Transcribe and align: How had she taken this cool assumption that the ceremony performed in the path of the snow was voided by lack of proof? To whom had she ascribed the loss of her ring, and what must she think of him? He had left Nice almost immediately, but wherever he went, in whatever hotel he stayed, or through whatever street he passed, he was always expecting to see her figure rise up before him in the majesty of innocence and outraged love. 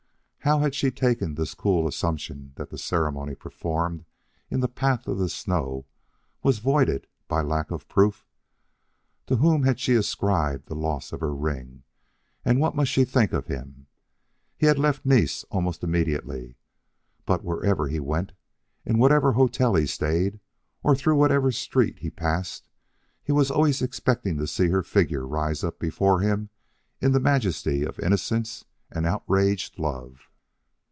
How 0.43 0.57
had 0.57 0.73
she 0.73 0.89
taken 0.89 1.35
this 1.35 1.53
cool 1.53 1.87
assumption 1.87 2.53
that 2.55 2.71
the 2.71 2.77
ceremony 2.79 3.35
performed 3.35 4.05
in 4.49 4.59
the 4.59 4.67
path 4.67 5.07
of 5.07 5.19
the 5.19 5.29
snow 5.29 5.85
was 6.41 6.57
voided 6.57 7.05
by 7.27 7.43
lack 7.43 7.69
of 7.69 7.87
proof? 7.87 8.25
To 9.27 9.35
whom 9.35 9.61
had 9.63 9.79
she 9.79 9.93
ascribed 9.93 10.65
the 10.67 10.75
loss 10.75 11.13
of 11.13 11.19
her 11.19 11.33
ring, 11.33 11.83
and 12.43 12.59
what 12.59 12.75
must 12.75 12.89
she 12.91 13.05
think 13.05 13.33
of 13.33 13.45
him? 13.45 13.85
He 14.57 14.65
had 14.65 14.79
left 14.79 15.05
Nice 15.05 15.43
almost 15.51 15.83
immediately, 15.83 16.55
but 17.27 17.43
wherever 17.45 17.87
he 17.87 17.99
went, 17.99 18.31
in 18.83 18.97
whatever 18.97 19.33
hotel 19.33 19.75
he 19.75 19.85
stayed, 19.85 20.39
or 20.81 20.95
through 20.95 21.17
whatever 21.17 21.51
street 21.51 21.99
he 21.99 22.09
passed, 22.09 22.65
he 23.21 23.31
was 23.31 23.51
always 23.51 23.79
expecting 23.79 24.37
to 24.39 24.47
see 24.47 24.69
her 24.69 24.81
figure 24.81 25.25
rise 25.27 25.63
up 25.63 25.77
before 25.77 26.19
him 26.21 26.49
in 26.99 27.11
the 27.11 27.19
majesty 27.19 27.83
of 27.83 27.99
innocence 27.99 28.65
and 28.89 29.05
outraged 29.05 29.77
love. 29.77 30.29